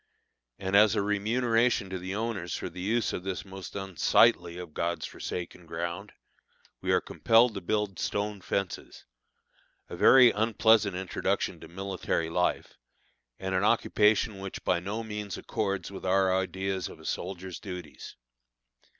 [0.57, 4.73] And as a remuneration to the owners for the use of this most unsightly of
[4.73, 6.11] God's forsaken ground,
[6.81, 9.05] we are compelled to build stone fences
[9.89, 12.79] a very unpleasant introduction to military life,
[13.37, 18.15] and an occupation which by no means accords with our ideas of a soldier's duties.